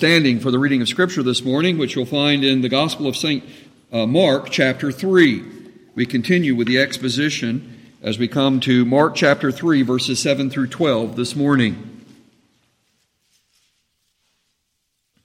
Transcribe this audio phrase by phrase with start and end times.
[0.00, 3.16] Standing for the reading of Scripture this morning, which you'll find in the Gospel of
[3.16, 3.42] St.
[3.90, 5.42] Uh, Mark, chapter 3.
[5.96, 10.68] We continue with the exposition as we come to Mark chapter 3, verses 7 through
[10.68, 12.04] 12 this morning.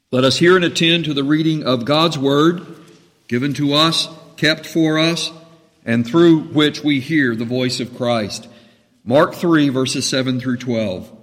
[0.09, 2.65] Let us hear and attend to the reading of God's Word,
[3.27, 5.31] given to us, kept for us,
[5.85, 8.47] and through which we hear the voice of Christ.
[9.05, 11.22] Mark 3, verses 7 through 12.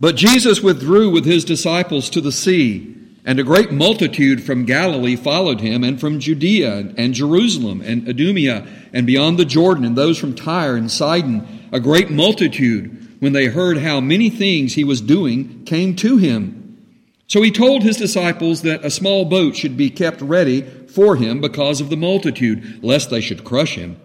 [0.00, 2.94] But Jesus withdrew with his disciples to the sea,
[3.24, 8.66] and a great multitude from Galilee followed him, and from Judea and Jerusalem and Idumea
[8.92, 13.46] and beyond the Jordan, and those from Tyre and Sidon, a great multitude, when they
[13.46, 16.54] heard how many things he was doing, came to him.
[17.26, 21.40] So he told his disciples that a small boat should be kept ready for him
[21.40, 24.00] because of the multitude, lest they should crush him.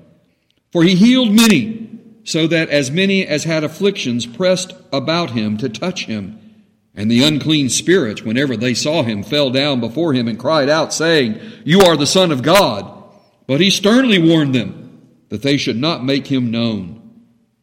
[0.71, 1.82] For he healed many
[2.23, 6.39] so that as many as had afflictions pressed about him to touch him.
[6.95, 10.93] And the unclean spirits, whenever they saw him, fell down before him and cried out,
[10.93, 12.89] saying, You are the Son of God.
[13.47, 17.01] But he sternly warned them that they should not make him known.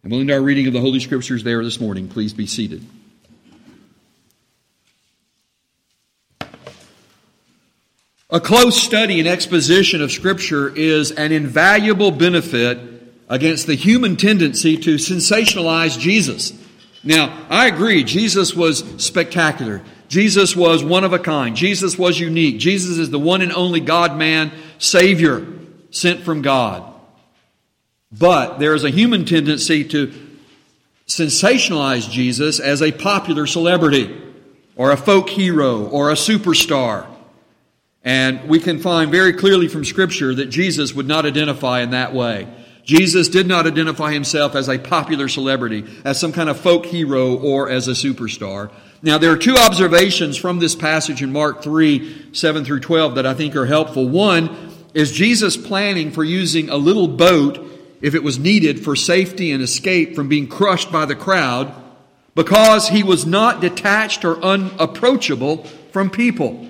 [0.02, 2.08] And we'll end our reading of the Holy Scriptures there this morning.
[2.08, 2.84] Please be seated.
[8.32, 12.78] A close study and exposition of Scripture is an invaluable benefit
[13.30, 16.52] against the human tendency to sensationalize Jesus.
[17.04, 19.80] Now, I agree, Jesus was spectacular.
[20.08, 21.54] Jesus was one of a kind.
[21.54, 22.58] Jesus was unique.
[22.58, 25.46] Jesus is the one and only God man, Savior,
[25.90, 26.84] sent from God.
[28.12, 30.12] But there is a human tendency to
[31.06, 34.20] sensationalize Jesus as a popular celebrity
[34.74, 37.06] or a folk hero or a superstar.
[38.02, 42.12] And we can find very clearly from Scripture that Jesus would not identify in that
[42.12, 42.48] way.
[42.91, 47.36] Jesus did not identify himself as a popular celebrity, as some kind of folk hero,
[47.36, 48.69] or as a superstar.
[49.00, 53.27] Now, there are two observations from this passage in Mark 3 7 through 12 that
[53.27, 54.08] I think are helpful.
[54.08, 57.64] One is Jesus planning for using a little boat
[58.02, 61.72] if it was needed for safety and escape from being crushed by the crowd
[62.34, 65.62] because he was not detached or unapproachable
[65.93, 66.69] from people.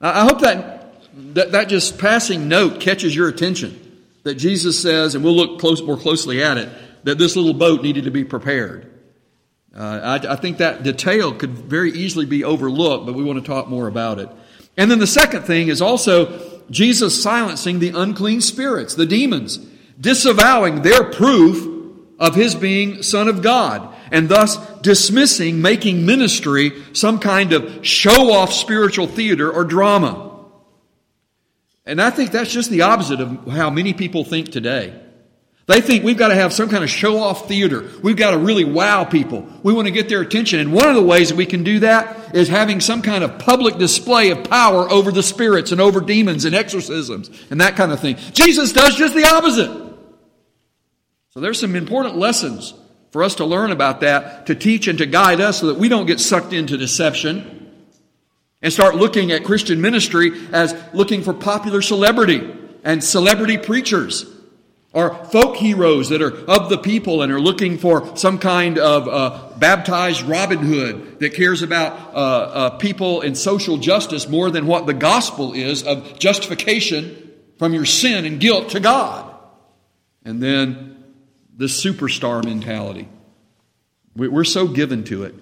[0.00, 0.94] I hope that,
[1.34, 3.84] that, that just passing note catches your attention
[4.28, 6.68] that Jesus says, and we'll look close, more closely at it,
[7.04, 8.92] that this little boat needed to be prepared.
[9.74, 13.44] Uh, I, I think that detail could very easily be overlooked, but we want to
[13.46, 14.28] talk more about it.
[14.76, 19.56] And then the second thing is also Jesus silencing the unclean spirits, the demons,
[19.98, 27.18] disavowing their proof of his being Son of God, and thus dismissing making ministry some
[27.18, 30.27] kind of show off spiritual theater or drama.
[31.88, 34.94] And I think that's just the opposite of how many people think today.
[35.64, 37.88] They think we've got to have some kind of show off theater.
[38.02, 39.46] We've got to really wow people.
[39.62, 40.60] We want to get their attention.
[40.60, 43.78] And one of the ways we can do that is having some kind of public
[43.78, 48.00] display of power over the spirits and over demons and exorcisms and that kind of
[48.00, 48.16] thing.
[48.32, 49.70] Jesus does just the opposite.
[51.30, 52.74] So there's some important lessons
[53.12, 55.88] for us to learn about that, to teach and to guide us so that we
[55.88, 57.57] don't get sucked into deception
[58.62, 62.54] and start looking at Christian ministry as looking for popular celebrity
[62.84, 64.26] and celebrity preachers
[64.92, 69.06] or folk heroes that are of the people and are looking for some kind of
[69.06, 74.66] uh, baptized Robin Hood that cares about uh, uh, people and social justice more than
[74.66, 79.34] what the gospel is of justification from your sin and guilt to God.
[80.24, 81.04] And then
[81.56, 83.08] the superstar mentality.
[84.16, 85.34] We're so given to it.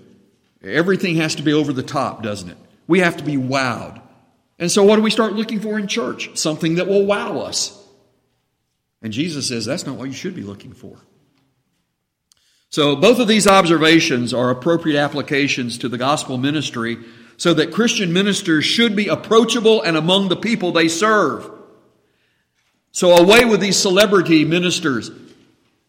[0.62, 2.59] Everything has to be over the top, doesn't it?
[2.86, 4.00] We have to be wowed.
[4.58, 6.36] And so, what do we start looking for in church?
[6.38, 7.82] Something that will wow us.
[9.02, 10.96] And Jesus says that's not what you should be looking for.
[12.70, 16.98] So, both of these observations are appropriate applications to the gospel ministry
[17.36, 21.50] so that Christian ministers should be approachable and among the people they serve.
[22.92, 25.10] So, away with these celebrity ministers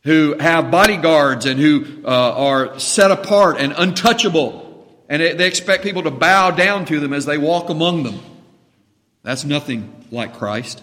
[0.03, 4.66] who have bodyguards and who uh, are set apart and untouchable
[5.09, 8.19] and they expect people to bow down to them as they walk among them.
[9.23, 10.81] That's nothing like Christ.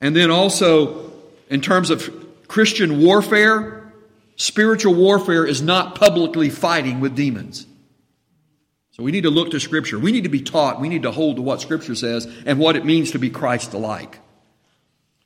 [0.00, 1.12] And then also,
[1.48, 2.10] in terms of
[2.48, 3.92] Christian warfare,
[4.36, 7.66] spiritual warfare is not publicly fighting with demons.
[8.92, 9.98] So we need to look to Scripture.
[9.98, 10.80] We need to be taught.
[10.80, 13.74] We need to hold to what Scripture says and what it means to be Christ
[13.74, 14.18] alike.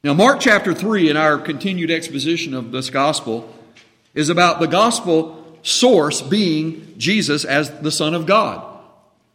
[0.03, 3.55] Now, Mark chapter 3, in our continued exposition of this gospel,
[4.14, 8.67] is about the gospel source being Jesus as the Son of God.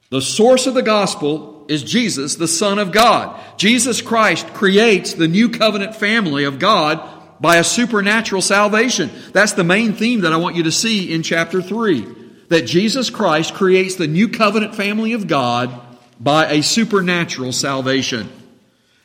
[0.10, 3.39] The source of the gospel is Jesus, the Son of God.
[3.57, 7.01] Jesus Christ creates the new covenant family of God
[7.42, 9.10] by a supernatural salvation.
[9.33, 12.06] That's the main theme that I want you to see in chapter 3.
[12.50, 15.81] that Jesus Christ creates the new covenant family of God
[16.19, 18.30] by a supernatural salvation.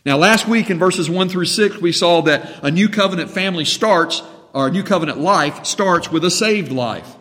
[0.05, 3.65] Now, last week in verses 1 through 6, we saw that a new covenant family
[3.65, 4.23] starts,
[4.55, 7.17] a new covenant life starts with a saved life.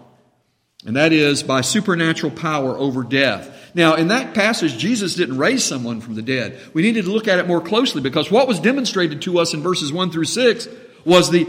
[0.86, 3.56] And that is by supernatural power over death.
[3.76, 6.60] Now, in that passage, Jesus didn't raise someone from the dead.
[6.74, 9.62] We needed to look at it more closely because what was demonstrated to us in
[9.62, 10.68] verses 1 through 6
[11.06, 11.48] was the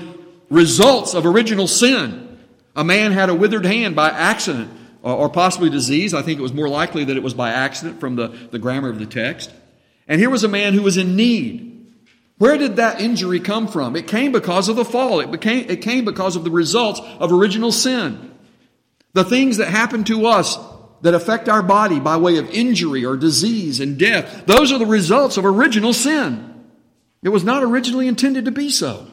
[0.50, 2.38] results of original sin.
[2.74, 4.70] A man had a withered hand by accident
[5.02, 6.12] or possibly disease.
[6.12, 8.90] I think it was more likely that it was by accident from the, the grammar
[8.90, 9.50] of the text.
[10.08, 11.69] And here was a man who was in need.
[12.40, 13.94] Where did that injury come from?
[13.96, 15.20] It came because of the fall.
[15.20, 18.34] It, became, it came because of the results of original sin.
[19.12, 20.56] The things that happen to us
[21.02, 24.86] that affect our body by way of injury or disease and death, those are the
[24.86, 26.64] results of original sin.
[27.22, 29.06] It was not originally intended to be so.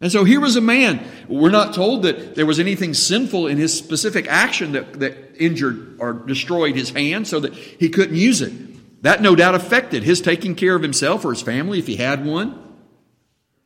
[0.00, 1.06] And so here was a man.
[1.28, 5.98] We're not told that there was anything sinful in his specific action that, that injured
[6.00, 8.73] or destroyed his hand so that he couldn't use it.
[9.04, 12.24] That no doubt affected his taking care of himself or his family if he had
[12.24, 12.58] one.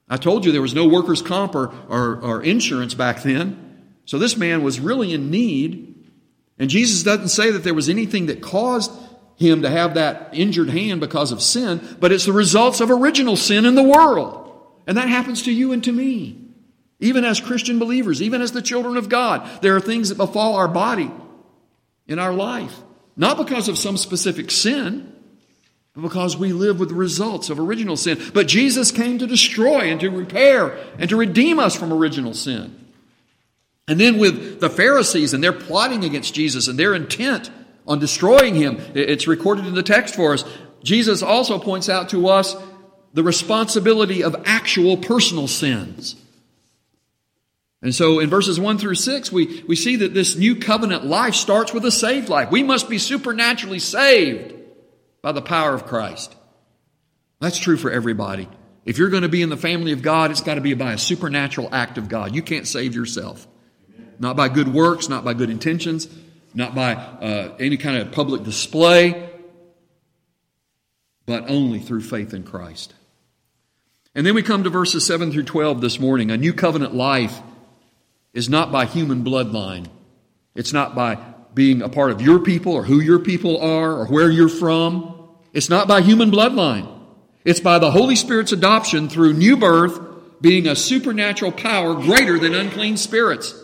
[0.08, 3.84] I told you there was no workers' comp or, or, or insurance back then.
[4.04, 5.94] So this man was really in need.
[6.58, 8.90] And Jesus doesn't say that there was anything that caused
[9.36, 13.36] him to have that injured hand because of sin, but it's the results of original
[13.36, 14.60] sin in the world.
[14.88, 16.36] And that happens to you and to me.
[16.98, 20.56] Even as Christian believers, even as the children of God, there are things that befall
[20.56, 21.12] our body
[22.08, 22.76] in our life.
[23.16, 25.14] Not because of some specific sin,
[26.00, 28.20] because we live with the results of original sin.
[28.32, 32.86] But Jesus came to destroy and to repair and to redeem us from original sin.
[33.88, 37.50] And then with the Pharisees and their plotting against Jesus and their intent
[37.86, 40.44] on destroying him, it's recorded in the text for us.
[40.84, 42.54] Jesus also points out to us
[43.14, 46.16] the responsibility of actual personal sins.
[47.80, 51.34] And so in verses 1 through 6, we, we see that this new covenant life
[51.34, 52.50] starts with a saved life.
[52.50, 54.57] We must be supernaturally saved
[55.22, 56.34] by the power of Christ.
[57.40, 58.48] That's true for everybody.
[58.84, 60.94] If you're going to be in the family of God, it's got to be by
[60.94, 62.34] a supernatural act of God.
[62.34, 63.46] You can't save yourself.
[64.18, 66.08] Not by good works, not by good intentions,
[66.54, 69.30] not by uh, any kind of public display,
[71.26, 72.94] but only through faith in Christ.
[74.14, 76.30] And then we come to verses 7 through 12 this morning.
[76.30, 77.40] A new covenant life
[78.32, 79.86] is not by human bloodline.
[80.54, 81.18] It's not by
[81.58, 85.28] being a part of your people or who your people are or where you're from.
[85.52, 86.88] It's not by human bloodline.
[87.44, 89.98] It's by the Holy Spirit's adoption through new birth
[90.40, 93.54] being a supernatural power greater than unclean spirits.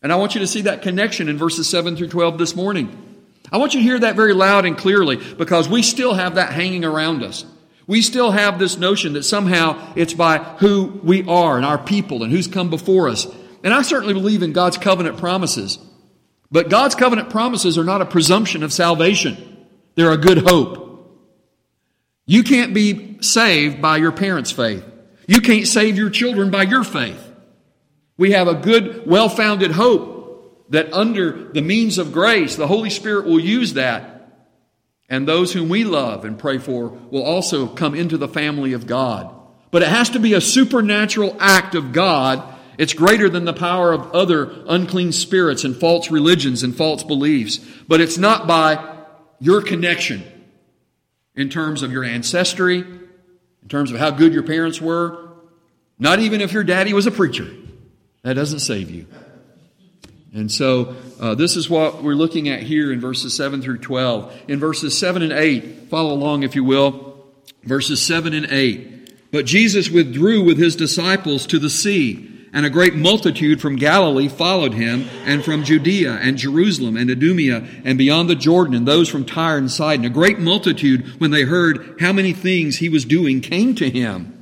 [0.00, 3.24] And I want you to see that connection in verses 7 through 12 this morning.
[3.50, 6.52] I want you to hear that very loud and clearly because we still have that
[6.52, 7.44] hanging around us.
[7.88, 12.22] We still have this notion that somehow it's by who we are and our people
[12.22, 13.26] and who's come before us.
[13.64, 15.78] And I certainly believe in God's covenant promises.
[16.50, 19.66] But God's covenant promises are not a presumption of salvation.
[19.94, 20.84] They're a good hope.
[22.26, 24.84] You can't be saved by your parents' faith.
[25.26, 27.22] You can't save your children by your faith.
[28.16, 33.26] We have a good, well-founded hope that under the means of grace, the Holy Spirit
[33.26, 34.16] will use that
[35.08, 38.86] and those whom we love and pray for will also come into the family of
[38.86, 39.32] God.
[39.70, 42.42] But it has to be a supernatural act of God.
[42.78, 47.58] It's greater than the power of other unclean spirits and false religions and false beliefs.
[47.88, 48.96] But it's not by
[49.40, 50.24] your connection
[51.34, 55.30] in terms of your ancestry, in terms of how good your parents were,
[55.98, 57.48] not even if your daddy was a preacher.
[58.22, 59.06] That doesn't save you.
[60.34, 64.42] And so uh, this is what we're looking at here in verses 7 through 12.
[64.48, 67.24] In verses 7 and 8, follow along if you will.
[67.62, 69.32] Verses 7 and 8.
[69.32, 74.28] But Jesus withdrew with his disciples to the sea, and a great multitude from Galilee
[74.28, 79.08] followed him, and from Judea and Jerusalem and Idumea and beyond the Jordan, and those
[79.08, 80.04] from Tyre and Sidon.
[80.04, 84.32] A great multitude, when they heard how many things he was doing, came to him.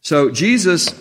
[0.00, 0.94] So Jesus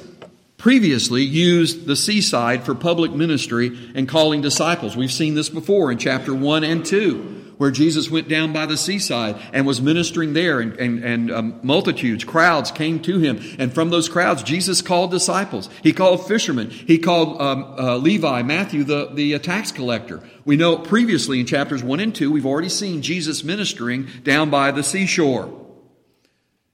[0.57, 4.97] previously used the seaside for public ministry and calling disciples.
[4.97, 8.77] We've seen this before in chapter 1 and 2, where Jesus went down by the
[8.77, 13.41] seaside and was ministering there, and, and, and um, multitudes, crowds came to him.
[13.59, 15.69] And from those crowds, Jesus called disciples.
[15.83, 16.69] He called fishermen.
[16.69, 20.21] He called um, uh, Levi, Matthew, the, the uh, tax collector.
[20.43, 24.71] We know previously in chapters 1 and 2, we've already seen Jesus ministering down by
[24.71, 25.61] the seashore.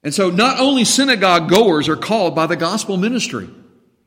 [0.02, 3.48] And so not only synagogue goers are called by the gospel ministry,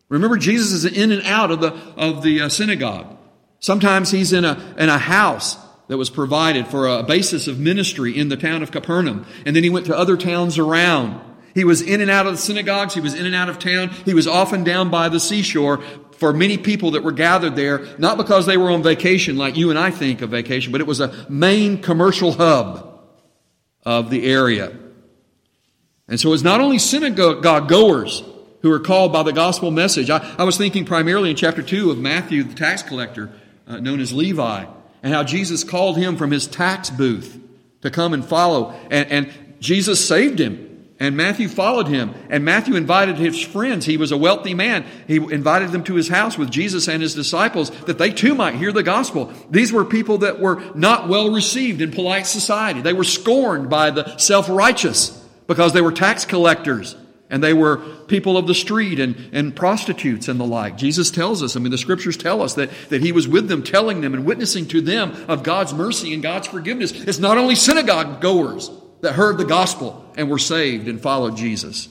[0.09, 3.17] Remember, Jesus is in and out of the, of the uh, synagogue.
[3.59, 8.17] Sometimes he's in a, in a house that was provided for a basis of ministry
[8.17, 9.25] in the town of Capernaum.
[9.45, 11.21] And then he went to other towns around.
[11.53, 12.93] He was in and out of the synagogues.
[12.93, 13.89] He was in and out of town.
[13.89, 15.81] He was often down by the seashore
[16.17, 19.69] for many people that were gathered there, not because they were on vacation like you
[19.69, 23.01] and I think of vacation, but it was a main commercial hub
[23.83, 24.75] of the area.
[26.07, 28.23] And so it's not only synagogue goers
[28.61, 30.09] who are called by the gospel message.
[30.09, 33.31] I, I was thinking primarily in chapter 2 of Matthew, the tax collector,
[33.67, 34.65] uh, known as Levi,
[35.05, 37.39] and how Jesus called him from his tax booth
[37.81, 38.71] to come and follow.
[38.89, 40.63] And, and Jesus saved him.
[40.99, 42.15] And Matthew followed him.
[42.31, 43.85] And Matthew invited his friends.
[43.85, 44.83] He was a wealthy man.
[45.07, 48.55] He invited them to his house with Jesus and his disciples that they too might
[48.55, 49.31] hear the gospel.
[49.51, 52.81] These were people that were not well received in polite society.
[52.81, 55.11] They were scorned by the self-righteous
[55.45, 56.95] because they were tax collectors
[57.29, 57.77] and they were
[58.07, 60.77] people of the street and, and prostitutes and the like.
[60.77, 63.63] Jesus tells us, I mean, the scriptures tell us that, that he was with them,
[63.63, 66.91] telling them and witnessing to them of God's mercy and God's forgiveness.
[66.91, 68.69] It's not only synagogue goers
[69.01, 71.89] that heard the gospel and were saved and followed Jesus.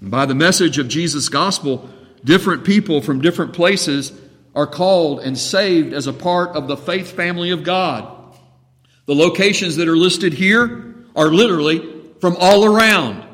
[0.00, 1.88] And by the message of Jesus' gospel,
[2.24, 4.12] different people from different places
[4.54, 8.18] are called and saved as a part of the faith family of God.
[9.06, 13.24] The locations that are listed here are literally from all around.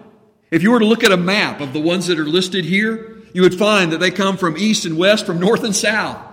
[0.50, 3.23] If you were to look at a map of the ones that are listed here,
[3.35, 6.25] you would find that they come from east and west, from north and south.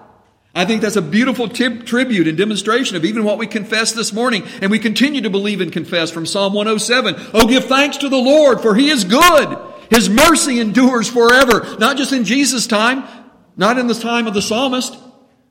[0.58, 4.44] I think that's a beautiful tribute and demonstration of even what we confess this morning
[4.62, 7.16] and we continue to believe and confess from Psalm 107.
[7.34, 9.58] Oh, give thanks to the Lord for he is good.
[9.90, 11.76] His mercy endures forever.
[11.78, 13.04] Not just in Jesus' time,
[13.58, 14.98] not in the time of the psalmist,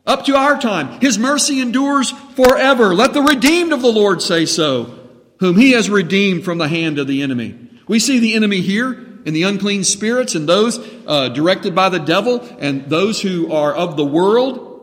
[0.06, 1.00] up to our time.
[1.00, 2.94] His mercy endures forever.
[2.94, 4.98] Let the redeemed of the Lord say so,
[5.38, 7.58] whom he has redeemed from the hand of the enemy.
[7.86, 8.92] We see the enemy here
[9.24, 13.74] in the unclean spirits and those uh, directed by the devil and those who are
[13.74, 14.74] of the world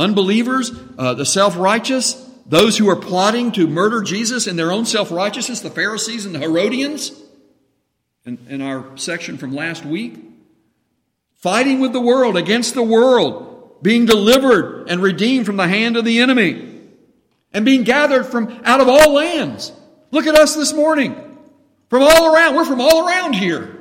[0.00, 2.14] Unbelievers, uh, the self righteous,
[2.46, 6.34] those who are plotting to murder Jesus in their own self righteousness, the Pharisees and
[6.34, 7.12] the Herodians,
[8.24, 10.18] in, in our section from last week,
[11.36, 16.06] fighting with the world against the world, being delivered and redeemed from the hand of
[16.06, 16.80] the enemy,
[17.52, 19.70] and being gathered from out of all lands.
[20.12, 21.29] Look at us this morning.
[21.90, 22.54] From all around.
[22.54, 23.76] We're from all around here.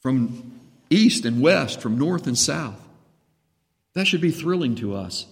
[0.00, 0.60] From
[0.90, 2.80] east and west, from north and south.
[3.94, 5.26] That should be thrilling to us.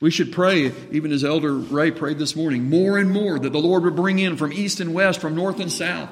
[0.00, 3.58] We should pray, even as Elder Ray prayed this morning, more and more that the
[3.58, 6.08] Lord would bring in from east and west, from north and south.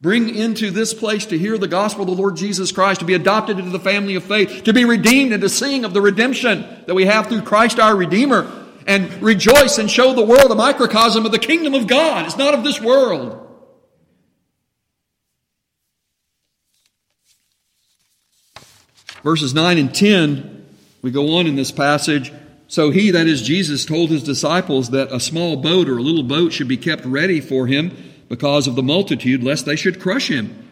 [0.00, 3.14] Bring into this place to hear the gospel of the Lord Jesus Christ, to be
[3.14, 6.66] adopted into the family of faith, to be redeemed and to sing of the redemption
[6.86, 11.26] that we have through Christ our Redeemer, and rejoice and show the world a microcosm
[11.26, 12.26] of the kingdom of God.
[12.26, 13.42] It's not of this world.
[19.22, 20.56] Verses 9 and 10
[21.02, 22.32] we go on in this passage.
[22.66, 26.24] So he, that is Jesus, told his disciples that a small boat or a little
[26.24, 27.96] boat should be kept ready for him
[28.28, 30.68] because of the multitude, lest they should crush him.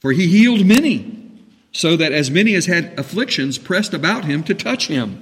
[0.00, 1.30] For he healed many,
[1.72, 5.20] so that as many as had afflictions pressed about him to touch him.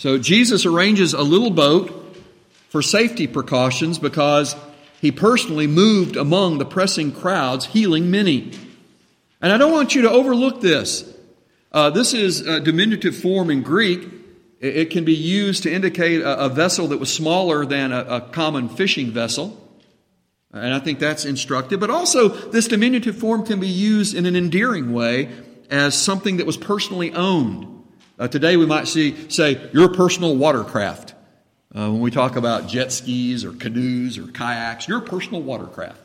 [0.00, 2.16] So Jesus arranges a little boat
[2.70, 4.56] for safety precautions because
[4.98, 8.50] he personally moved among the pressing crowds, healing many.
[9.42, 11.04] And I don't want you to overlook this.
[11.70, 14.08] Uh, this is a diminutive form in Greek.
[14.58, 19.10] It, can be used to indicate a, vessel that was smaller than a common fishing
[19.10, 19.54] vessel.
[20.50, 21.78] And I think that's instructive.
[21.78, 25.28] But also, this diminutive form can be used in an endearing way
[25.68, 27.69] as something that was personally owned.
[28.20, 31.14] Uh, today we might see, say, your personal watercraft.
[31.74, 35.98] Uh, when we talk about jet skis or canoes or kayaks, your personal watercraft.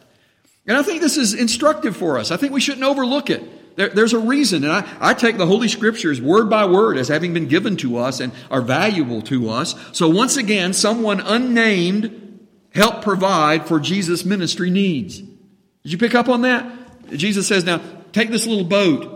[0.66, 2.32] And I think this is instructive for us.
[2.32, 3.76] I think we shouldn't overlook it.
[3.76, 4.64] There, there's a reason.
[4.64, 7.98] And I, I take the Holy Scriptures word by word as having been given to
[7.98, 9.76] us and are valuable to us.
[9.92, 15.20] So once again, someone unnamed helped provide for Jesus' ministry needs.
[15.20, 17.12] Did you pick up on that?
[17.12, 17.82] Jesus says, now
[18.14, 19.15] take this little boat.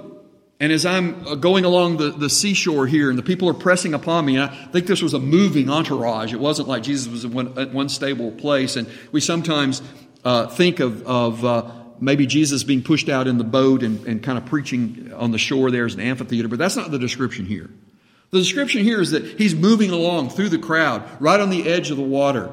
[0.59, 4.25] And as I'm going along the, the seashore here and the people are pressing upon
[4.25, 6.33] me, and I think this was a moving entourage.
[6.33, 8.75] It wasn't like Jesus was one, at one stable place.
[8.75, 9.81] And we sometimes
[10.25, 14.21] uh, think of, of uh, maybe Jesus being pushed out in the boat and, and
[14.21, 17.45] kind of preaching on the shore there as an amphitheater, but that's not the description
[17.45, 17.69] here.
[18.31, 21.89] The description here is that he's moving along through the crowd, right on the edge
[21.89, 22.51] of the water,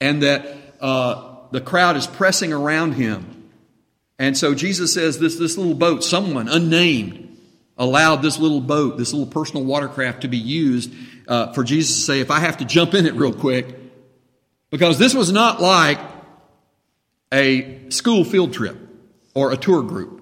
[0.00, 0.46] and that
[0.80, 3.39] uh, the crowd is pressing around him.
[4.20, 7.38] And so Jesus says this, this little boat, someone unnamed,
[7.78, 10.92] allowed this little boat, this little personal watercraft to be used
[11.26, 13.74] uh, for Jesus to say, if I have to jump in it real quick,
[14.68, 15.98] because this was not like
[17.32, 18.76] a school field trip
[19.34, 20.19] or a tour group.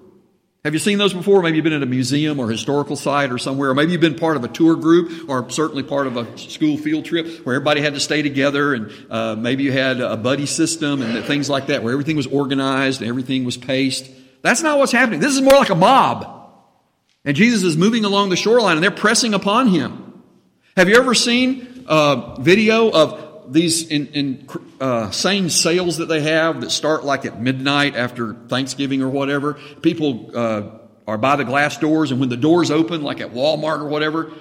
[0.65, 1.41] Have you seen those before?
[1.41, 4.15] Maybe you've been at a museum or historical site or somewhere, or maybe you've been
[4.15, 7.79] part of a tour group or certainly part of a school field trip where everybody
[7.79, 11.67] had to stay together and uh, maybe you had a buddy system and things like
[11.67, 14.11] that where everything was organized and everything was paced.
[14.41, 15.21] That's not what's happening.
[15.21, 16.35] This is more like a mob.
[17.23, 20.23] And Jesus is moving along the shoreline and they're pressing upon him.
[20.75, 24.47] Have you ever seen a video of these in, in
[24.79, 29.55] uh, same sales that they have that start like at midnight after Thanksgiving or whatever?
[29.81, 30.63] People uh,
[31.07, 34.31] are by the glass doors, and when the doors open, like at Walmart or whatever,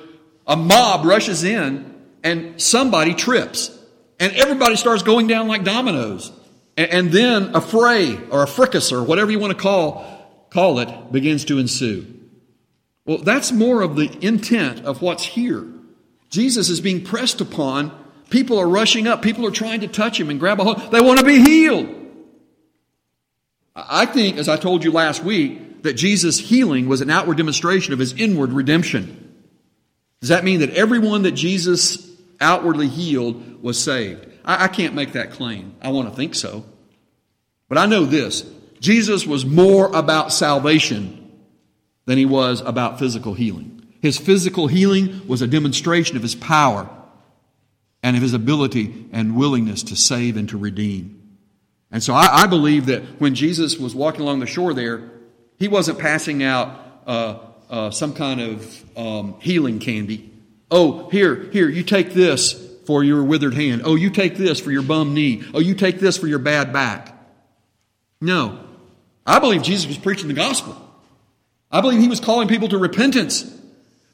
[0.46, 3.74] a mob rushes in and somebody trips.
[4.20, 6.32] And everybody starts going down like dominoes.
[6.76, 10.04] And, and then a fray or a fracas or whatever you want to call,
[10.50, 12.14] call it begins to ensue.
[13.04, 15.66] Well, that's more of the intent of what's here.
[16.30, 17.92] Jesus is being pressed upon.
[18.30, 19.22] People are rushing up.
[19.22, 20.90] People are trying to touch him and grab a hold.
[20.92, 21.94] They want to be healed.
[23.74, 27.92] I think, as I told you last week, that Jesus' healing was an outward demonstration
[27.92, 29.24] of his inward redemption.
[30.20, 34.26] Does that mean that everyone that Jesus outwardly healed was saved?
[34.44, 35.76] I, I can't make that claim.
[35.80, 36.66] I want to think so.
[37.68, 38.44] But I know this
[38.80, 41.30] Jesus was more about salvation
[42.06, 43.86] than he was about physical healing.
[44.02, 46.88] His physical healing was a demonstration of his power
[48.02, 51.14] and of his ability and willingness to save and to redeem.
[51.90, 55.10] And so I, I believe that when Jesus was walking along the shore there,
[55.58, 57.38] he wasn't passing out uh,
[57.70, 60.30] uh, some kind of um, healing candy.
[60.70, 62.52] Oh, here, here, you take this
[62.86, 63.82] for your withered hand.
[63.84, 65.42] Oh, you take this for your bum knee.
[65.54, 67.14] Oh, you take this for your bad back.
[68.20, 68.64] No.
[69.26, 70.76] I believe Jesus was preaching the gospel.
[71.70, 73.44] I believe he was calling people to repentance.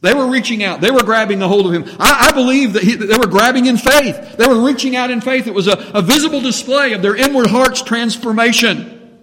[0.05, 0.83] They were reaching out.
[0.83, 1.85] They were grabbing a hold of him.
[1.99, 4.37] I, I believe that, he, that, they were grabbing in faith.
[4.37, 5.47] They were reaching out in faith.
[5.47, 9.23] It was a, a visible display of their inward heart's transformation.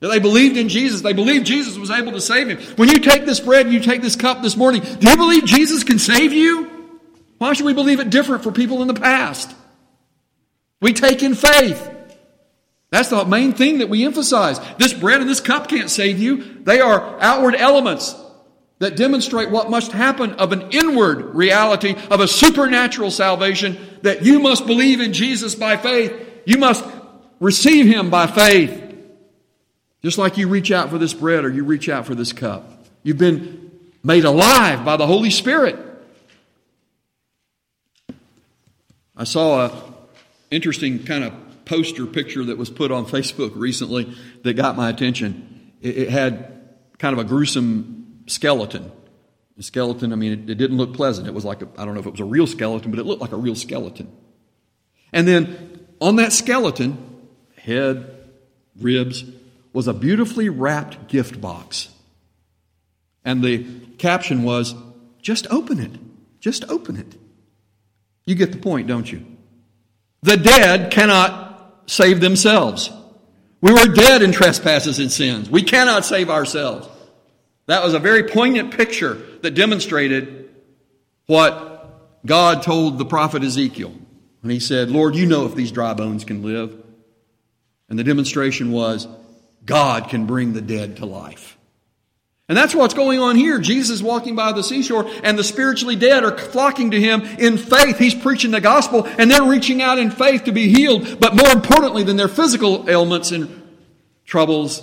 [0.00, 1.02] That they believed in Jesus.
[1.02, 2.56] They believed Jesus was able to save him.
[2.76, 5.44] When you take this bread and you take this cup this morning, do you believe
[5.44, 6.96] Jesus can save you?
[7.36, 9.54] Why should we believe it different for people in the past?
[10.80, 11.90] We take in faith.
[12.88, 14.58] That's the main thing that we emphasize.
[14.78, 16.62] This bread and this cup can't save you.
[16.62, 18.16] They are outward elements
[18.82, 24.40] that demonstrate what must happen of an inward reality of a supernatural salvation that you
[24.40, 26.12] must believe in Jesus by faith.
[26.44, 26.84] You must
[27.38, 28.80] receive Him by faith.
[30.02, 32.84] Just like you reach out for this bread or you reach out for this cup.
[33.04, 33.70] You've been
[34.02, 35.78] made alive by the Holy Spirit.
[39.16, 39.82] I saw a
[40.50, 41.32] interesting kind of
[41.66, 45.70] poster picture that was put on Facebook recently that got my attention.
[45.80, 46.48] It, had
[46.98, 48.90] kind of a gruesome skeleton.
[49.56, 51.28] The skeleton, I mean, it, it didn't look pleasant.
[51.28, 53.20] It was like, I don't know if it was a real skeleton, but it looked
[53.20, 54.10] like a real skeleton.
[55.12, 58.30] And then on that skeleton, head,
[58.80, 59.24] ribs,
[59.72, 61.88] was a beautifully wrapped gift box.
[63.24, 63.64] And the
[63.98, 64.74] caption was,
[65.20, 65.92] just open it.
[66.40, 67.14] Just open it.
[68.24, 69.24] You get the point, don't you?
[70.22, 72.90] The dead cannot save themselves.
[73.60, 75.48] We were dead in trespasses and sins.
[75.48, 76.88] We cannot save ourselves.
[77.66, 80.50] That was a very poignant picture that demonstrated
[81.26, 83.94] what God told the prophet Ezekiel
[84.40, 86.76] when he said, Lord, you know if these dry bones can live.
[87.88, 89.06] And the demonstration was,
[89.64, 91.56] God can bring the dead to life.
[92.48, 93.58] And that's what's going on here.
[93.58, 97.98] Jesus walking by the seashore, and the spiritually dead are flocking to him in faith.
[97.98, 101.20] He's preaching the gospel, and they're reaching out in faith to be healed.
[101.20, 103.62] But more importantly than their physical ailments and
[104.26, 104.82] troubles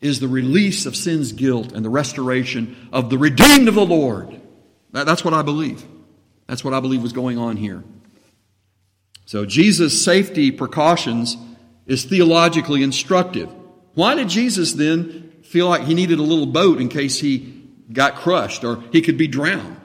[0.00, 4.40] is the release of sin's guilt and the restoration of the redeemed of the Lord.
[4.92, 5.84] That's what I believe.
[6.46, 7.84] That's what I believe was going on here.
[9.26, 11.36] So Jesus' safety precautions
[11.86, 13.48] is theologically instructive.
[13.94, 18.16] Why did Jesus then feel like he needed a little boat in case he got
[18.16, 19.79] crushed or he could be drowned?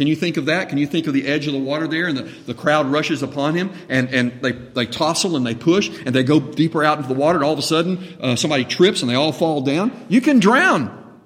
[0.00, 0.70] Can you think of that?
[0.70, 3.22] Can you think of the edge of the water there and the, the crowd rushes
[3.22, 6.96] upon him and, and they, they tossle and they push and they go deeper out
[6.96, 9.60] into the water and all of a sudden uh, somebody trips and they all fall
[9.60, 9.92] down?
[10.08, 11.20] You can drown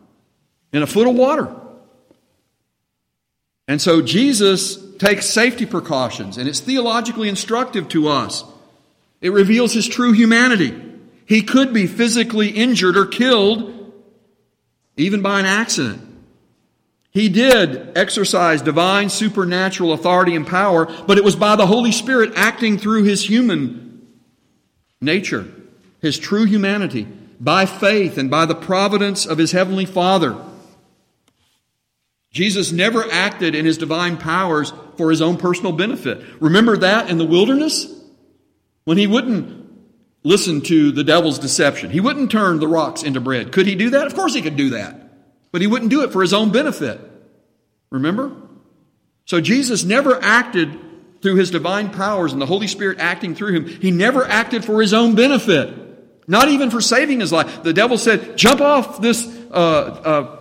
[0.72, 1.54] in a foot of water.
[3.68, 8.42] And so Jesus takes safety precautions and it's theologically instructive to us.
[9.20, 10.74] It reveals his true humanity.
[11.26, 13.92] He could be physically injured or killed,
[14.96, 16.13] even by an accident.
[17.14, 22.32] He did exercise divine supernatural authority and power, but it was by the Holy Spirit
[22.34, 24.08] acting through his human
[25.00, 25.46] nature,
[26.00, 27.06] his true humanity,
[27.38, 30.36] by faith and by the providence of his heavenly Father.
[32.32, 36.20] Jesus never acted in his divine powers for his own personal benefit.
[36.40, 37.86] Remember that in the wilderness?
[38.86, 39.64] When he wouldn't
[40.24, 41.90] listen to the devil's deception.
[41.90, 43.52] He wouldn't turn the rocks into bread.
[43.52, 44.06] Could he do that?
[44.06, 45.03] Of course he could do that.
[45.54, 47.00] But he wouldn't do it for his own benefit.
[47.90, 48.32] Remember?
[49.24, 50.76] So Jesus never acted
[51.22, 53.66] through his divine powers and the Holy Spirit acting through him.
[53.66, 55.72] He never acted for his own benefit.
[56.26, 57.62] Not even for saving his life.
[57.62, 60.38] The devil said, jump off this uh, uh,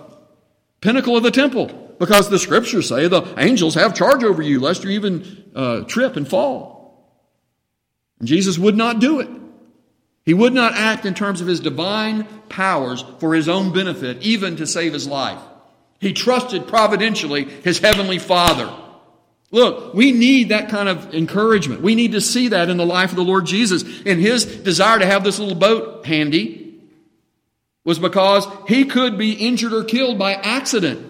[0.81, 1.67] pinnacle of the temple
[1.99, 6.15] because the scriptures say the angels have charge over you lest you even uh, trip
[6.15, 7.21] and fall.
[8.17, 9.29] And Jesus would not do it.
[10.25, 14.55] He would not act in terms of his divine powers for his own benefit, even
[14.57, 15.39] to save his life.
[15.99, 18.73] He trusted providentially his heavenly Father.
[19.51, 21.81] Look, we need that kind of encouragement.
[21.81, 23.83] We need to see that in the life of the Lord Jesus.
[24.05, 26.81] And his desire to have this little boat handy
[27.83, 31.05] was because he could be injured or killed by accident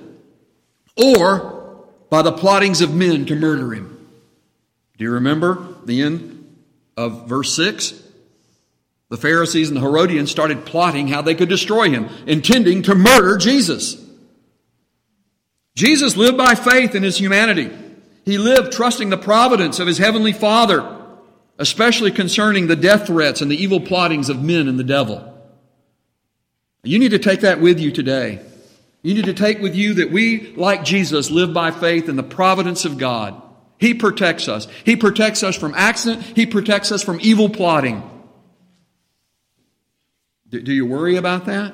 [0.97, 4.07] or by the plottings of men to murder him.
[4.97, 6.57] Do you remember the end
[6.97, 8.02] of verse 6?
[9.13, 13.37] The Pharisees and the Herodians started plotting how they could destroy him, intending to murder
[13.37, 14.03] Jesus.
[15.75, 17.69] Jesus lived by faith in his humanity.
[18.25, 20.99] He lived trusting the providence of his heavenly Father,
[21.59, 25.31] especially concerning the death threats and the evil plottings of men and the devil.
[26.81, 28.41] You need to take that with you today.
[29.03, 32.23] You need to take with you that we, like Jesus, live by faith in the
[32.23, 33.39] providence of God.
[33.77, 34.67] He protects us.
[34.83, 36.23] He protects us from accident.
[36.35, 38.09] He protects us from evil plotting.
[40.61, 41.73] Do you worry about that?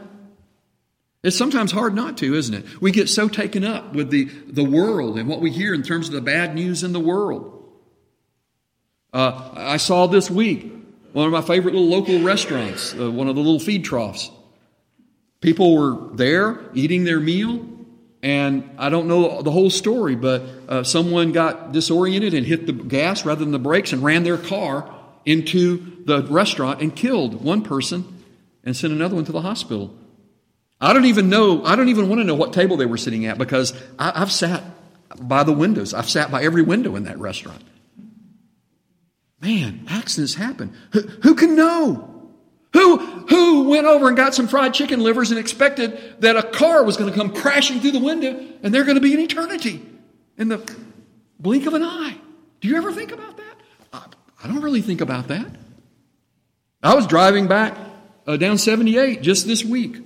[1.22, 2.82] It's sometimes hard not to, isn't it?
[2.82, 6.08] We get so taken up with the, the world and what we hear in terms
[6.08, 7.56] of the bad news in the world.
[9.12, 10.72] Uh, I saw this week
[11.12, 14.30] one of my favorite little local restaurants, uh, one of the little feed troughs.
[15.42, 17.68] People were there eating their meal,
[18.22, 22.74] and I don't know the whole story, but uh, someone got disoriented and hit the
[22.74, 24.94] gas rather than the brakes and ran their car
[25.26, 28.19] into the restaurant and killed one person
[28.70, 29.98] and sent another one to the hospital.
[30.80, 33.26] I don't even know, I don't even want to know what table they were sitting
[33.26, 34.64] at because I, have sat
[35.20, 35.96] by the windows.
[35.96, 37.64] I've sat by every window in that restaurant.
[39.42, 40.76] Man, accidents happen.
[40.92, 42.30] Who, who can know?
[42.74, 46.84] Who, who went over and got some fried chicken livers and expected that a car
[46.84, 49.84] was going to come crashing through the window and they're going to be in eternity
[50.38, 50.62] in the
[51.40, 52.16] blink of an eye?
[52.62, 53.56] Do you ever think about that?
[53.92, 54.06] I,
[54.44, 55.48] I don't really think about that.
[56.84, 57.76] I was driving back
[58.28, 59.98] uh, down 78 just this week.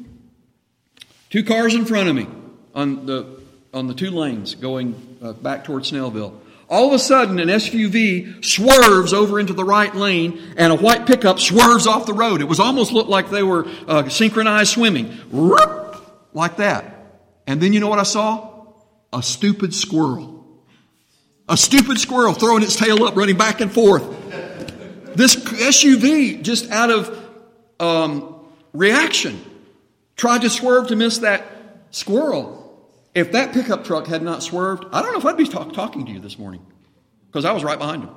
[1.30, 2.28] Two cars in front of me
[2.76, 3.40] on the,
[3.74, 6.40] on the two lanes going uh, back towards Snellville.
[6.70, 11.06] All of a sudden, an SUV swerves over into the right lane and a white
[11.06, 12.42] pickup swerves off the road.
[12.42, 15.16] It was almost looked like they were uh, synchronized swimming.
[16.34, 16.94] Like that.
[17.46, 18.66] And then you know what I saw?
[19.12, 20.46] A stupid squirrel.
[21.48, 24.04] A stupid squirrel throwing its tail up, running back and forth.
[25.16, 27.23] This SUV, just out of
[27.84, 28.36] um,
[28.72, 29.44] reaction,
[30.16, 31.46] tried to swerve to miss that
[31.92, 32.60] squirrel.
[33.14, 36.06] If that pickup truck had not swerved, I don't know if I'd be talk- talking
[36.06, 36.66] to you this morning
[37.28, 38.16] because I was right behind him.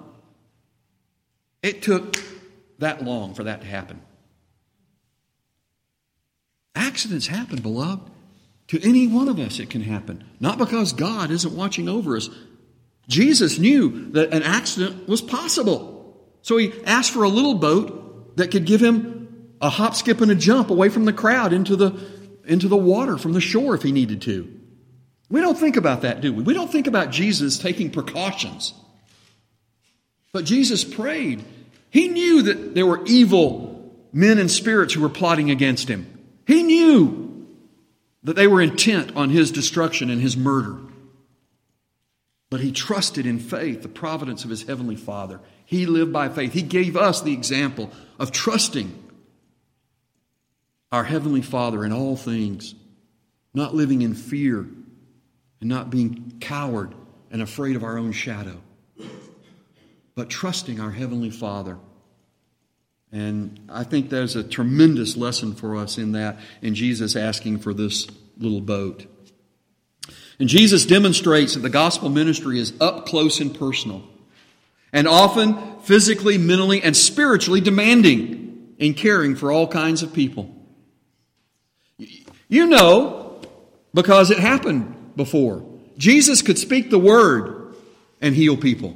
[1.62, 2.16] It took
[2.78, 4.00] that long for that to happen.
[6.74, 8.10] Accidents happen, beloved.
[8.68, 10.24] To any one of us, it can happen.
[10.40, 12.28] Not because God isn't watching over us.
[13.08, 16.18] Jesus knew that an accident was possible.
[16.42, 19.15] So he asked for a little boat that could give him
[19.60, 21.98] a hop, skip, and a jump away from the crowd into the,
[22.44, 24.52] into the water from the shore if he needed to.
[25.28, 26.42] We don't think about that, do we?
[26.42, 28.74] We don't think about Jesus taking precautions.
[30.32, 31.44] But Jesus prayed.
[31.90, 36.06] He knew that there were evil men and spirits who were plotting against him.
[36.46, 37.46] He knew
[38.22, 40.76] that they were intent on his destruction and his murder.
[42.50, 45.40] But he trusted in faith the providence of his heavenly Father.
[45.64, 46.52] He lived by faith.
[46.52, 49.05] He gave us the example of trusting
[50.92, 52.74] our Heavenly Father in all things,
[53.54, 54.66] not living in fear
[55.60, 56.94] and not being coward
[57.30, 58.60] and afraid of our own shadow,
[60.14, 61.78] but trusting our Heavenly Father.
[63.12, 67.72] And I think there's a tremendous lesson for us in that, in Jesus asking for
[67.72, 68.06] this
[68.38, 69.06] little boat.
[70.38, 74.02] And Jesus demonstrates that the gospel ministry is up close and personal,
[74.92, 80.55] and often physically, mentally, and spiritually demanding in caring for all kinds of people.
[82.48, 83.40] You know,
[83.92, 85.64] because it happened before.
[85.96, 87.74] Jesus could speak the word
[88.20, 88.94] and heal people.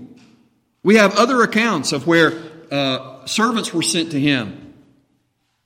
[0.83, 2.33] We have other accounts of where
[2.71, 4.75] uh, servants were sent to him.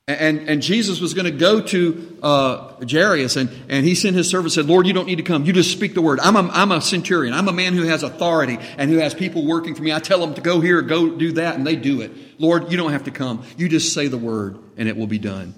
[0.07, 4.29] And, and Jesus was going to go to uh, Jairus, and, and he sent his
[4.29, 5.47] servant said, Lord, you don't need to come.
[5.47, 6.20] You just speak the word.
[6.20, 7.33] I'm a, I'm a centurion.
[7.33, 9.94] I'm a man who has authority and who has people working for me.
[9.94, 12.12] I tell them to go here, go do that, and they do it.
[12.38, 13.44] Lord, you don't have to come.
[13.57, 15.55] You just say the word, and it will be done.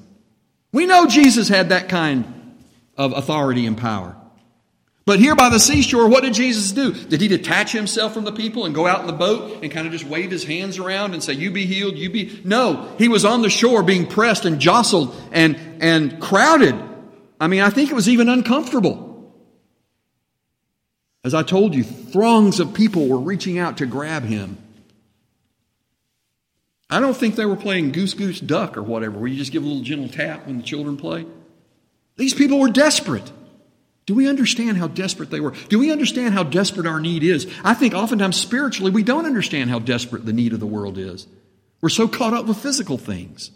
[0.76, 2.54] We know Jesus had that kind
[2.98, 4.14] of authority and power.
[5.06, 6.92] But here by the seashore, what did Jesus do?
[6.92, 9.86] Did he detach himself from the people and go out in the boat and kind
[9.86, 12.42] of just wave his hands around and say, You be healed, you be.
[12.44, 16.74] No, he was on the shore being pressed and jostled and, and crowded.
[17.40, 19.32] I mean, I think it was even uncomfortable.
[21.24, 24.58] As I told you, throngs of people were reaching out to grab him.
[26.88, 29.64] I don't think they were playing goose goose duck or whatever, where you just give
[29.64, 31.26] a little gentle tap when the children play.
[32.16, 33.30] These people were desperate.
[34.06, 35.52] Do we understand how desperate they were?
[35.68, 37.52] Do we understand how desperate our need is?
[37.64, 41.26] I think oftentimes spiritually we don't understand how desperate the need of the world is.
[41.80, 43.50] We're so caught up with physical things.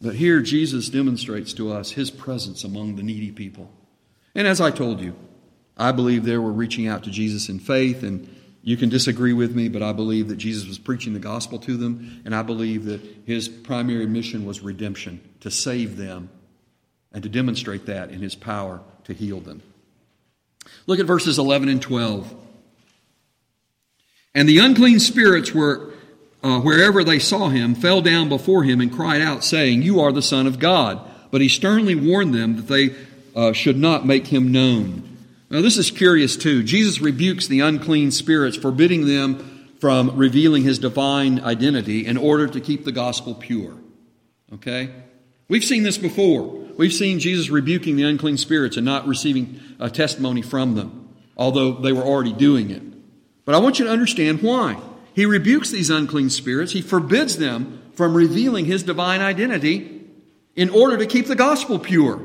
[0.00, 3.72] But here Jesus demonstrates to us his presence among the needy people.
[4.34, 5.16] And as I told you,
[5.76, 8.28] I believe they were reaching out to Jesus in faith and
[8.62, 11.76] you can disagree with me, but I believe that Jesus was preaching the gospel to
[11.76, 16.30] them, and I believe that his primary mission was redemption, to save them,
[17.12, 19.62] and to demonstrate that in his power to heal them.
[20.86, 22.34] Look at verses 11 and 12.
[24.34, 25.94] And the unclean spirits were,
[26.42, 30.12] uh, wherever they saw him, fell down before him and cried out, saying, You are
[30.12, 31.00] the Son of God.
[31.30, 32.94] But he sternly warned them that they
[33.34, 35.07] uh, should not make him known.
[35.50, 36.62] Now, this is curious too.
[36.62, 42.60] Jesus rebukes the unclean spirits, forbidding them from revealing his divine identity in order to
[42.60, 43.74] keep the gospel pure.
[44.52, 44.90] Okay?
[45.48, 46.42] We've seen this before.
[46.76, 51.72] We've seen Jesus rebuking the unclean spirits and not receiving a testimony from them, although
[51.72, 52.82] they were already doing it.
[53.44, 54.78] But I want you to understand why.
[55.14, 60.02] He rebukes these unclean spirits, he forbids them from revealing his divine identity
[60.54, 62.20] in order to keep the gospel pure.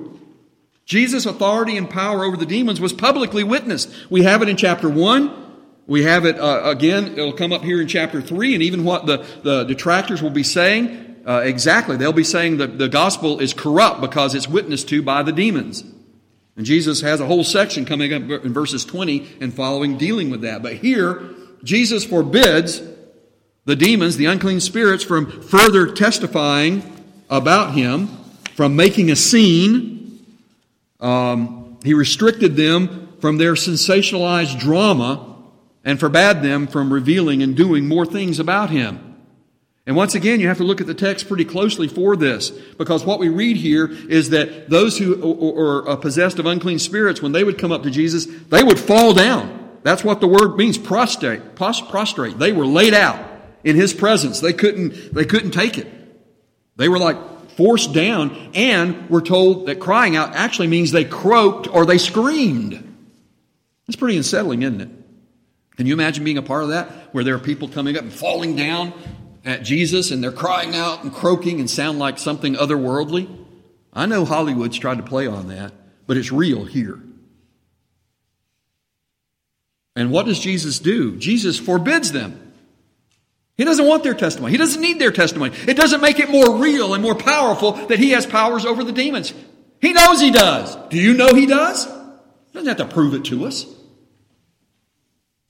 [0.86, 3.94] Jesus' authority and power over the demons was publicly witnessed.
[4.10, 5.42] We have it in chapter 1.
[5.86, 9.06] We have it uh, again, it'll come up here in chapter 3, and even what
[9.06, 11.24] the, the detractors will be saying.
[11.26, 11.96] Uh, exactly.
[11.96, 15.84] They'll be saying that the gospel is corrupt because it's witnessed to by the demons.
[16.56, 20.42] And Jesus has a whole section coming up in verses 20 and following dealing with
[20.42, 20.62] that.
[20.62, 22.82] But here, Jesus forbids
[23.66, 26.84] the demons, the unclean spirits, from further testifying
[27.30, 28.08] about him,
[28.56, 30.03] from making a scene,
[31.04, 35.44] um, he restricted them from their sensationalized drama
[35.84, 39.18] and forbade them from revealing and doing more things about him.
[39.86, 43.04] And once again, you have to look at the text pretty closely for this, because
[43.04, 47.44] what we read here is that those who are possessed of unclean spirits, when they
[47.44, 49.80] would come up to Jesus, they would fall down.
[49.84, 52.40] That's what the word means, prostrate, prostrate.
[52.40, 53.20] They were laid out
[53.66, 54.40] in his presence.
[54.40, 55.88] They couldn't, they couldn't take it.
[56.78, 57.18] They were like
[57.58, 62.96] forced down, and we're told that crying out actually means they croaked or they screamed.
[63.88, 64.90] That's pretty unsettling, isn't it?
[65.78, 68.14] Can you imagine being a part of that, where there are people coming up and
[68.14, 68.94] falling down
[69.44, 73.28] at Jesus and they're crying out and croaking and sound like something otherworldly?
[73.92, 75.74] I know Hollywood's tried to play on that,
[76.08, 77.00] but it's real here.
[79.96, 81.18] And what does Jesus do?
[81.18, 82.43] Jesus forbids them.
[83.58, 84.52] He doesn't want their testimony.
[84.52, 85.56] He doesn't need their testimony.
[85.68, 88.92] It doesn't make it more real and more powerful that he has powers over the
[88.92, 89.34] demons.
[89.80, 90.76] He knows he does.
[90.90, 91.86] Do you know he does?
[91.86, 93.66] He doesn't have to prove it to us.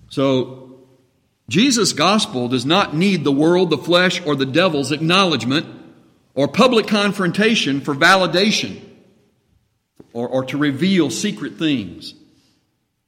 [0.09, 0.85] So,
[1.49, 5.65] Jesus' gospel does not need the world, the flesh, or the devil's acknowledgement
[6.35, 8.81] or public confrontation for validation
[10.13, 12.13] or, or to reveal secret things.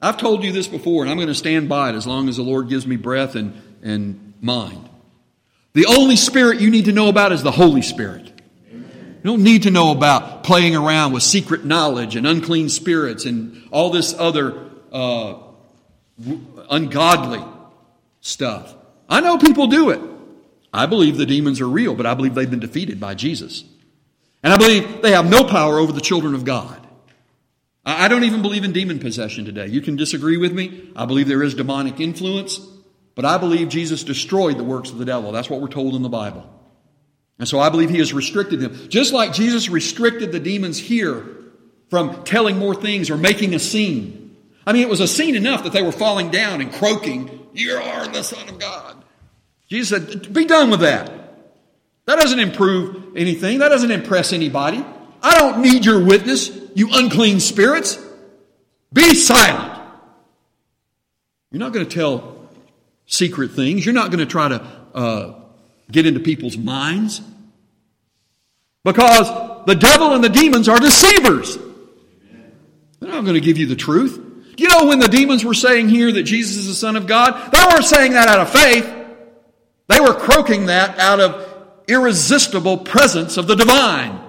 [0.01, 2.37] I've told you this before, and I'm going to stand by it as long as
[2.37, 4.89] the Lord gives me breath and, and mind.
[5.73, 8.31] The only spirit you need to know about is the Holy Spirit.
[8.71, 13.67] You don't need to know about playing around with secret knowledge and unclean spirits and
[13.71, 15.37] all this other uh,
[16.69, 17.43] ungodly
[18.21, 18.75] stuff.
[19.09, 19.99] I know people do it.
[20.71, 23.63] I believe the demons are real, but I believe they've been defeated by Jesus.
[24.43, 26.85] And I believe they have no power over the children of God.
[27.85, 29.67] I don't even believe in demon possession today.
[29.67, 30.91] You can disagree with me.
[30.95, 32.59] I believe there is demonic influence.
[33.15, 35.31] But I believe Jesus destroyed the works of the devil.
[35.31, 36.49] That's what we're told in the Bible.
[37.39, 38.89] And so I believe he has restricted them.
[38.89, 41.25] Just like Jesus restricted the demons here
[41.89, 44.35] from telling more things or making a scene.
[44.67, 47.77] I mean, it was a scene enough that they were falling down and croaking, You
[47.77, 49.03] are the Son of God.
[49.69, 51.11] Jesus said, Be done with that.
[52.05, 53.59] That doesn't improve anything.
[53.59, 54.83] That doesn't impress anybody.
[55.21, 57.99] I don't need your witness, you unclean spirits.
[58.93, 59.81] Be silent.
[61.51, 62.34] You're not going to tell
[63.05, 63.85] secret things.
[63.85, 64.63] You're not going to try to
[64.93, 65.39] uh,
[65.91, 67.21] get into people's minds.
[68.83, 71.57] Because the devil and the demons are deceivers.
[72.99, 74.21] They're not going to give you the truth.
[74.57, 77.51] You know, when the demons were saying here that Jesus is the Son of God,
[77.51, 78.91] they weren't saying that out of faith.
[79.87, 81.45] They were croaking that out of
[81.87, 84.21] irresistible presence of the divine.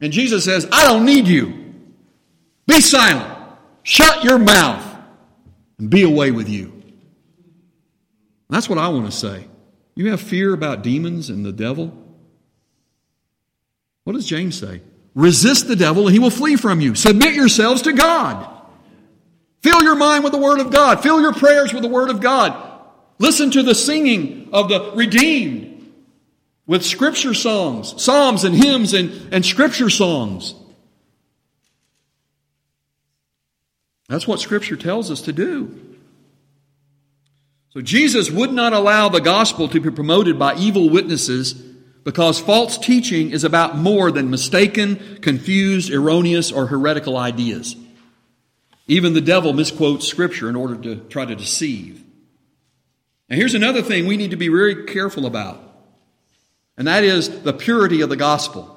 [0.00, 1.74] And Jesus says, I don't need you.
[2.66, 3.30] Be silent.
[3.82, 4.84] Shut your mouth
[5.78, 6.81] and be away with you.
[8.52, 9.46] That's what I want to say.
[9.94, 11.90] You have fear about demons and the devil?
[14.04, 14.82] What does James say?
[15.14, 16.94] Resist the devil and he will flee from you.
[16.94, 18.46] Submit yourselves to God.
[19.62, 21.02] Fill your mind with the Word of God.
[21.02, 22.54] Fill your prayers with the Word of God.
[23.18, 25.90] Listen to the singing of the redeemed
[26.66, 30.54] with scripture songs, psalms and hymns and, and scripture songs.
[34.10, 35.91] That's what scripture tells us to do.
[37.72, 41.54] So Jesus would not allow the gospel to be promoted by evil witnesses
[42.04, 47.74] because false teaching is about more than mistaken, confused, erroneous, or heretical ideas.
[48.86, 52.04] Even the devil misquotes Scripture in order to try to deceive.
[53.30, 55.62] And here's another thing we need to be very careful about,
[56.76, 58.68] and that is the purity of the gospel.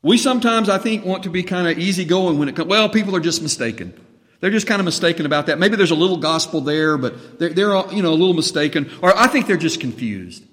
[0.00, 3.14] We sometimes, I think, want to be kind of easygoing when it comes, well, people
[3.14, 3.92] are just mistaken.
[4.40, 5.58] They're just kind of mistaken about that.
[5.58, 8.90] Maybe there's a little gospel there, but they're, they're you know, a little mistaken.
[9.02, 10.44] Or I think they're just confused.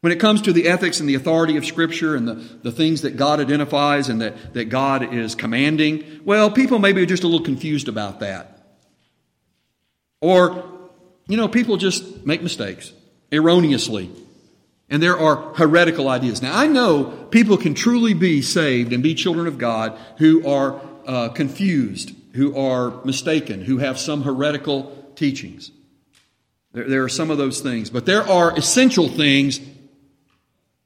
[0.00, 3.02] When it comes to the ethics and the authority of Scripture and the, the things
[3.02, 7.26] that God identifies and that, that God is commanding, well, people maybe are just a
[7.26, 8.60] little confused about that.
[10.22, 10.64] Or,
[11.28, 12.92] you know, people just make mistakes
[13.30, 14.10] erroneously.
[14.88, 16.42] And there are heretical ideas.
[16.42, 20.80] Now, I know people can truly be saved and be children of God who are
[21.06, 25.70] uh, confused, who are mistaken, who have some heretical teachings.
[26.72, 27.90] There, there are some of those things.
[27.90, 29.60] But there are essential things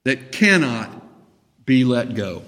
[0.05, 0.91] that cannot
[1.67, 2.43] be let go.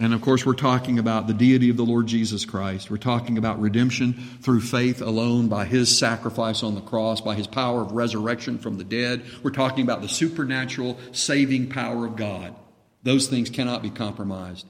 [0.00, 2.90] And of course, we're talking about the deity of the Lord Jesus Christ.
[2.90, 7.46] We're talking about redemption through faith alone by His sacrifice on the cross, by His
[7.46, 9.24] power of resurrection from the dead.
[9.44, 12.56] We're talking about the supernatural saving power of God.
[13.04, 14.66] Those things cannot be compromised.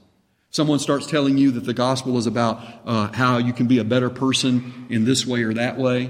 [0.55, 3.83] Someone starts telling you that the gospel is about uh, how you can be a
[3.83, 6.09] better person in this way or that way,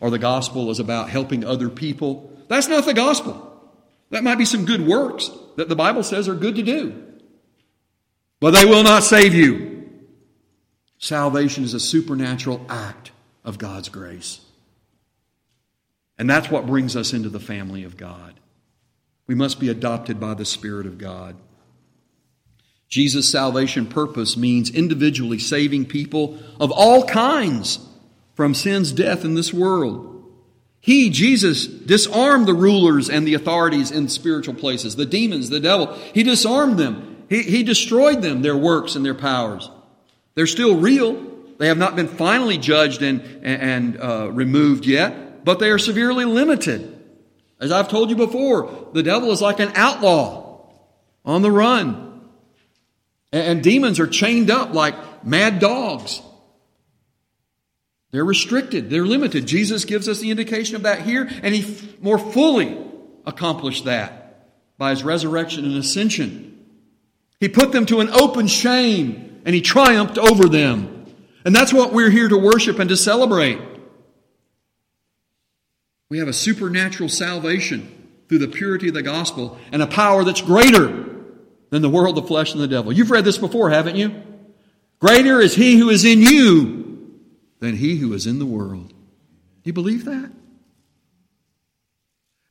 [0.00, 2.36] or the gospel is about helping other people.
[2.48, 3.72] That's not the gospel.
[4.10, 7.04] That might be some good works that the Bible says are good to do.
[8.40, 9.88] But they will not save you.
[10.98, 13.12] Salvation is a supernatural act
[13.44, 14.40] of God's grace.
[16.18, 18.40] And that's what brings us into the family of God.
[19.28, 21.36] We must be adopted by the Spirit of God.
[22.94, 27.80] Jesus' salvation purpose means individually saving people of all kinds
[28.36, 30.24] from sin's death in this world.
[30.78, 35.92] He, Jesus, disarmed the rulers and the authorities in spiritual places, the demons, the devil.
[36.14, 37.24] He disarmed them.
[37.28, 39.68] He, he destroyed them, their works and their powers.
[40.36, 41.20] They're still real.
[41.58, 46.26] They have not been finally judged and, and uh, removed yet, but they are severely
[46.26, 46.96] limited.
[47.58, 50.68] As I've told you before, the devil is like an outlaw
[51.24, 52.03] on the run.
[53.34, 56.22] And, demons are chained up like mad dogs.
[58.12, 59.46] They're restricted, they're limited.
[59.46, 62.78] Jesus gives us the indication of that here, and he f- more fully
[63.26, 66.64] accomplished that by his resurrection and ascension.
[67.40, 71.06] He put them to an open shame, and he triumphed over them.
[71.44, 73.58] And that's what we're here to worship and to celebrate.
[76.08, 80.40] We have a supernatural salvation through the purity of the gospel and a power that's
[80.40, 81.13] greater
[81.74, 82.92] than the world, the flesh, and the devil.
[82.92, 84.22] You've read this before, haven't you?
[85.00, 87.10] Greater is he who is in you
[87.58, 88.90] than he who is in the world.
[88.90, 88.94] Do
[89.64, 90.30] you believe that?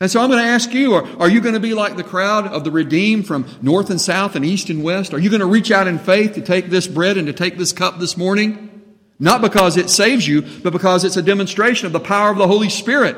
[0.01, 2.03] And so I'm going to ask you, are, are you going to be like the
[2.03, 5.13] crowd of the redeemed from north and south and east and west?
[5.13, 7.57] Are you going to reach out in faith to take this bread and to take
[7.57, 8.81] this cup this morning?
[9.19, 12.47] Not because it saves you, but because it's a demonstration of the power of the
[12.47, 13.15] Holy Spirit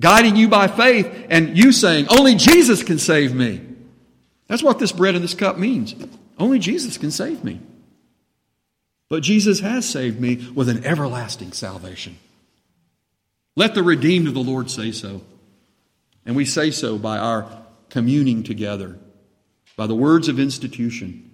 [0.00, 3.71] guiding you by faith and you saying, only Jesus can save me.
[4.52, 5.94] That's what this bread and this cup means.
[6.38, 7.58] Only Jesus can save me.
[9.08, 12.18] But Jesus has saved me with an everlasting salvation.
[13.56, 15.22] Let the redeemed of the Lord say so.
[16.26, 17.48] And we say so by our
[17.88, 18.98] communing together,
[19.74, 21.30] by the words of institution.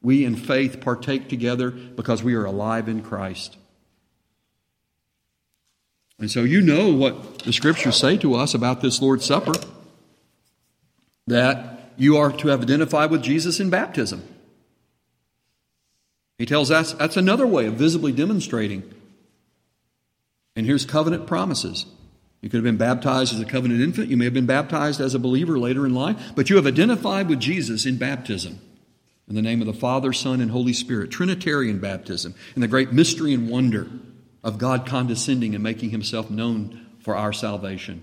[0.00, 3.56] We in faith partake together because we are alive in Christ.
[6.20, 9.54] And so you know what the scriptures say to us about this Lord's Supper
[11.26, 14.22] that you are to have identified with Jesus in baptism.
[16.38, 18.82] He tells us that's another way of visibly demonstrating.
[20.56, 21.86] And here's covenant promises.
[22.40, 24.08] You could have been baptized as a covenant infant.
[24.08, 27.28] You may have been baptized as a believer later in life, but you have identified
[27.28, 28.60] with Jesus in baptism.
[29.28, 32.92] In the name of the Father, Son, and Holy Spirit, Trinitarian baptism, and the great
[32.92, 33.88] mystery and wonder
[34.42, 38.02] of God condescending and making himself known for our salvation.